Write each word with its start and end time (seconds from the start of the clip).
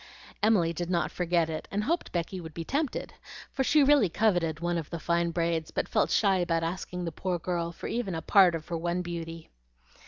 Emily 0.41 0.73
did 0.73 0.89
not 0.89 1.11
forget 1.11 1.47
it, 1.47 1.67
and 1.69 1.83
hoped 1.83 2.11
Becky 2.11 2.41
would 2.41 2.55
be 2.55 2.63
tempted, 2.65 3.13
for 3.51 3.63
she 3.63 3.83
really 3.83 4.09
coveted 4.09 4.59
one 4.59 4.79
of 4.79 4.89
the 4.89 4.97
fine 4.99 5.29
braids, 5.29 5.69
but 5.69 5.87
felt 5.87 6.09
shy 6.09 6.37
about 6.37 6.63
asking 6.63 7.05
the 7.05 7.11
poor 7.11 7.37
girl 7.37 7.71
for 7.71 7.85
even 7.85 8.15
a 8.15 8.21
part 8.23 8.55
of 8.55 8.67
her 8.69 8.77
one 8.79 9.03
beauty. 9.03 9.51